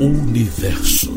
[0.00, 1.12] universo.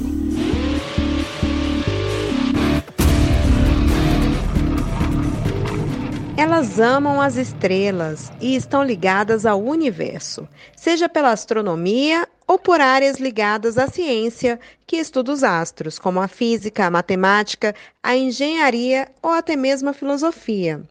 [6.35, 13.17] Elas amam as estrelas e estão ligadas ao universo, seja pela astronomia ou por áreas
[13.17, 19.31] ligadas à ciência que estuda os astros, como a física, a matemática, a engenharia ou
[19.31, 20.81] até mesmo a filosofia.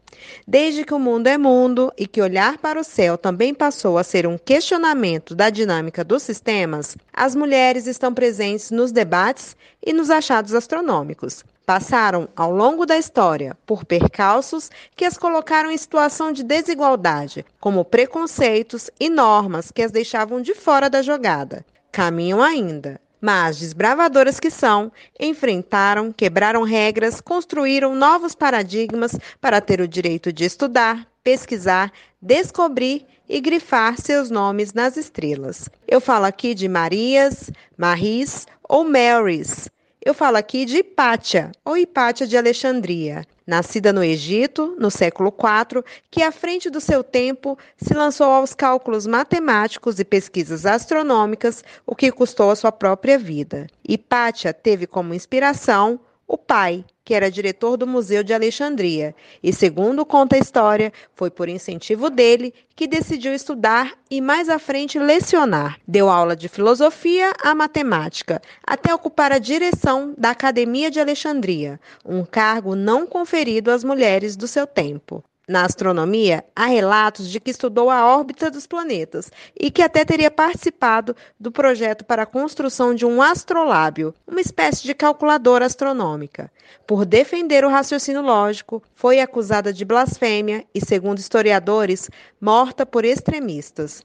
[0.47, 4.05] Desde que o mundo é mundo e que olhar para o céu também passou a
[4.05, 10.11] ser um questionamento da dinâmica dos sistemas, as mulheres estão presentes nos debates e nos
[10.11, 11.45] achados astronômicos.
[11.65, 17.85] Passaram, ao longo da história, por percalços que as colocaram em situação de desigualdade, como
[17.85, 21.65] preconceitos e normas que as deixavam de fora da jogada.
[21.93, 29.87] Caminham ainda, mas, desbravadoras que são, enfrentaram, quebraram regras, construíram novos paradigmas para ter o
[29.87, 35.69] direito de estudar, pesquisar, descobrir e grifar seus nomes nas estrelas.
[35.87, 39.69] Eu falo aqui de Marias, Maris ou Marys.
[40.05, 45.85] Eu falo aqui de Hipátia, ou Hipátia de Alexandria, nascida no Egito, no século IV,
[46.11, 51.95] que à frente do seu tempo se lançou aos cálculos matemáticos e pesquisas astronômicas, o
[51.95, 53.69] que custou a sua própria vida.
[53.89, 60.07] Hipátia teve como inspiração o pai, que era diretor do Museu de Alexandria, e segundo
[60.07, 65.79] conta a história, foi por incentivo dele que decidiu estudar e mais à frente lecionar.
[65.87, 72.25] Deu aula de filosofia à matemática, até ocupar a direção da Academia de Alexandria, um
[72.25, 75.23] cargo não conferido às mulheres do seu tempo.
[75.49, 80.31] Na astronomia, há relatos de que estudou a órbita dos planetas e que até teria
[80.31, 86.49] participado do projeto para a construção de um astrolábio, uma espécie de calculadora astronômica.
[86.87, 92.09] Por defender o raciocínio lógico, foi acusada de blasfêmia e, segundo historiadores,
[92.41, 94.01] morta por extremistas.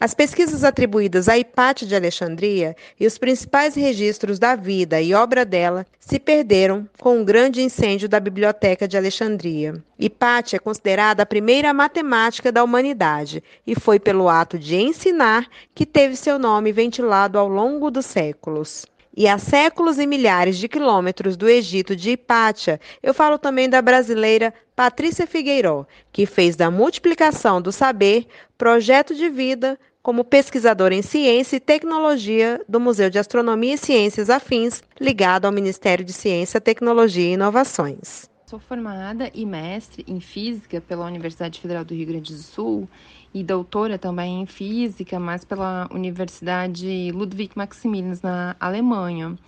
[0.00, 5.44] As pesquisas atribuídas a Hipátia de Alexandria e os principais registros da vida e obra
[5.44, 9.74] dela se perderam com o grande incêndio da Biblioteca de Alexandria.
[9.98, 15.84] Hipátia é considerada a primeira matemática da humanidade e foi pelo ato de ensinar que
[15.84, 21.36] teve seu nome ventilado ao longo dos séculos e a séculos e milhares de quilômetros
[21.36, 27.60] do Egito de Hipátia, eu falo também da brasileira Patrícia Figueiró, que fez da multiplicação
[27.60, 33.74] do saber projeto de vida como pesquisadora em ciência e tecnologia do Museu de Astronomia
[33.74, 38.28] e Ciências Afins, ligado ao Ministério de Ciência, Tecnologia e Inovações.
[38.46, 42.88] Sou formada e mestre em física pela Universidade Federal do Rio Grande do Sul
[43.32, 49.38] e doutora também em física, mas pela Universidade Ludwig Maximilians na Alemanha.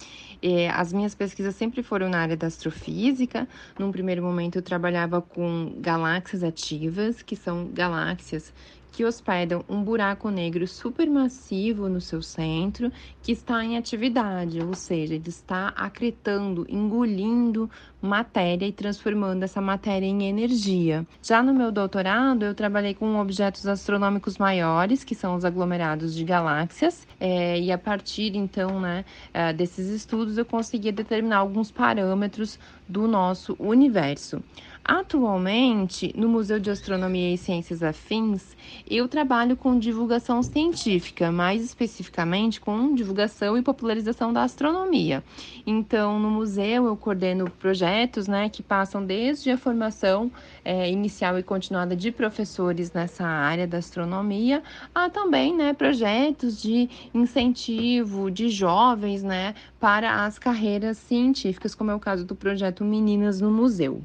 [0.75, 3.47] As minhas pesquisas sempre foram na área da astrofísica.
[3.79, 8.55] Num primeiro momento, eu trabalhava com galáxias ativas, que são galáxias
[8.95, 15.15] que hospedam um buraco negro supermassivo no seu centro, que está em atividade, ou seja,
[15.15, 17.69] ele está acretando, engolindo
[18.01, 21.05] matéria e transformando essa matéria em energia.
[21.21, 26.23] Já no meu doutorado, eu trabalhei com objetos astronômicos maiores, que são os aglomerados de
[26.23, 32.61] galáxias, é, e a partir então né, é, desses estudos eu consegui determinar alguns parâmetros
[32.89, 34.41] do nosso universo.
[34.87, 38.55] Atualmente, no Museu de Astronomia e Ciências Afins,
[38.87, 45.25] eu trabalho com divulgação científica, mais especificamente com divulgação e popularização da astronomia.
[45.67, 50.31] Então, no museu, eu coordeno projetos né, que passam desde a formação
[50.63, 54.63] é, inicial e continuada de professores nessa área da astronomia,
[54.95, 61.95] a também né, projetos de incentivo de jovens né, para as carreiras científicas, como é
[61.95, 64.05] o caso do projeto Meninas no Museu.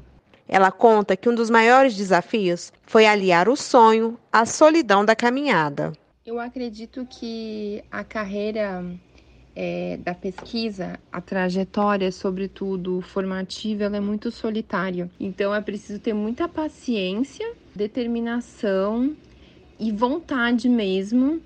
[0.52, 5.92] Ela conta que um dos maiores desafios foi aliar o sonho à solidão da caminhada.
[6.26, 8.84] Eu acredito que a carreira
[9.54, 15.08] é, da pesquisa, a trajetória, sobretudo formativa, ela é muito solitária.
[15.20, 19.16] Então é preciso ter muita paciência, determinação
[19.78, 21.40] e vontade mesmo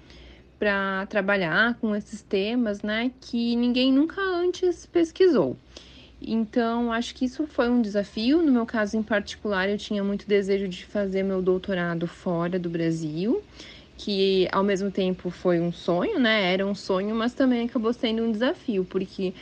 [0.58, 5.58] para trabalhar com esses temas, né, que ninguém nunca antes pesquisou.
[6.26, 8.42] Então, acho que isso foi um desafio.
[8.42, 12.68] No meu caso em particular, eu tinha muito desejo de fazer meu doutorado fora do
[12.70, 13.42] Brasil,
[13.96, 16.52] que ao mesmo tempo foi um sonho, né?
[16.52, 19.34] Era um sonho, mas também acabou sendo um desafio, porque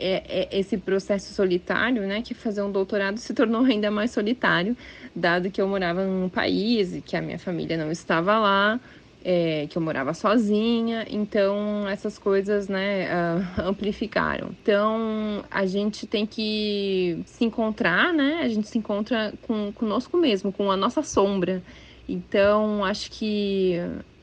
[0.00, 4.74] é, é esse processo solitário, né, que fazer um doutorado se tornou ainda mais solitário,
[5.14, 8.80] dado que eu morava num país e que a minha família não estava lá,
[9.24, 14.50] é, que eu morava sozinha, então essas coisas, né, uh, amplificaram.
[14.62, 18.40] Então a gente tem que se encontrar, né?
[18.42, 21.62] A gente se encontra com conosco mesmo, com a nossa sombra.
[22.08, 23.76] Então acho que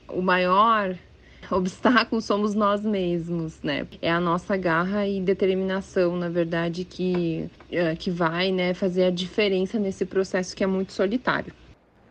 [0.08, 0.98] o maior
[1.52, 3.88] obstáculo somos nós mesmos, né?
[4.02, 9.12] É a nossa garra e determinação, na verdade, que, é, que vai né, fazer a
[9.12, 11.54] diferença nesse processo que é muito solitário.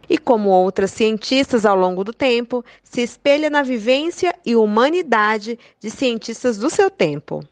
[0.08, 5.90] E como outras cientistas ao longo do tempo, se espelha na vivência e humanidade de
[5.90, 7.44] cientistas do seu tempo.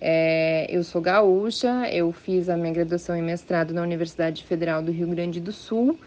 [0.00, 4.90] É, eu sou gaúcha, eu fiz a minha graduação e mestrado na Universidade Federal do
[4.90, 5.98] Rio Grande do Sul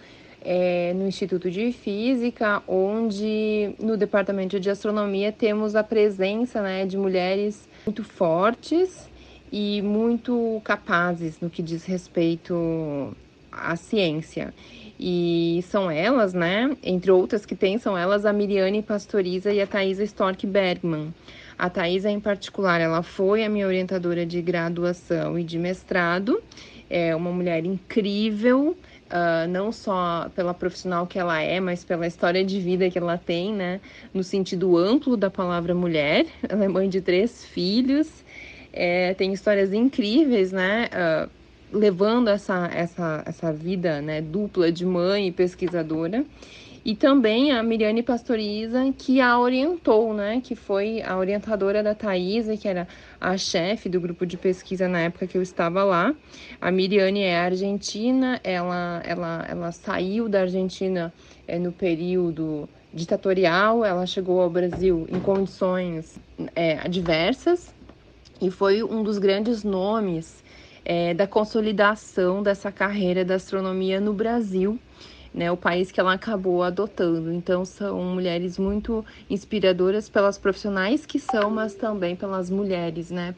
[0.46, 6.96] é, no Instituto de Física, onde no Departamento de Astronomia temos a presença né, de
[6.96, 9.10] mulheres muito fortes
[9.52, 13.16] e muito capazes no que diz respeito
[13.52, 14.54] à ciência.
[15.00, 19.68] E são elas, né, entre outras que tem, são elas a Miriane Pastoriza e a
[19.68, 21.14] Thaisa Stork Bergman.
[21.58, 26.42] A Thaisa, em particular, ela foi a minha orientadora de graduação e de mestrado.
[26.90, 32.44] É uma mulher incrível, Uh, não só pela profissional que ela é, mas pela história
[32.44, 33.80] de vida que ela tem, né?
[34.12, 36.26] No sentido amplo da palavra mulher.
[36.50, 38.26] Ela é mãe de três filhos,
[38.74, 40.90] é, tem histórias incríveis, né?
[40.92, 41.30] Uh,
[41.76, 46.26] levando essa, essa, essa vida né, dupla de mãe e pesquisadora
[46.86, 50.40] e também a Miriane Pastoriza, que a orientou, né?
[50.40, 52.88] Que foi a orientadora da Thaisa, que era
[53.20, 56.14] a chefe do grupo de pesquisa na época que eu estava lá.
[56.62, 61.12] A Miriane é argentina, ela, ela, ela saiu da Argentina
[61.48, 66.20] é, no período ditatorial, ela chegou ao Brasil em condições
[66.56, 67.74] é, adversas
[68.40, 70.45] e foi um dos grandes nomes
[70.86, 74.80] é, da consolidação dessa carreira da astronomia no Brasil
[75.36, 77.32] né, o país que ela acabou adotando.
[77.32, 83.36] Então são mulheres muito inspiradoras pelas profissionais que são, mas também pelas mulheres, né,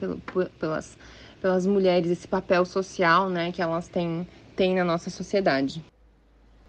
[0.59, 0.95] pelas,
[1.41, 5.83] pelas mulheres, esse papel social, né, que elas têm, têm na nossa sociedade.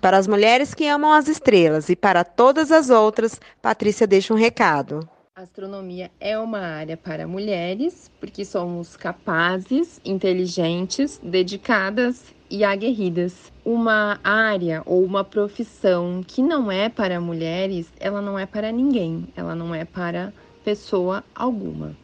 [0.01, 4.37] Para as mulheres que amam as estrelas e para todas as outras, Patrícia deixa um
[4.37, 5.07] recado.
[5.39, 13.53] A astronomia é uma área para mulheres, porque somos capazes, inteligentes, dedicadas e aguerridas.
[13.65, 19.29] Uma área ou uma profissão que não é para mulheres, ela não é para ninguém,
[19.37, 20.33] ela não é para
[20.65, 21.97] pessoa alguma.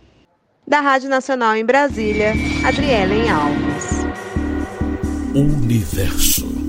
[0.65, 2.35] Da Rádio Nacional em Brasília,
[2.65, 4.05] Adrielen Alves.
[5.35, 6.64] Universo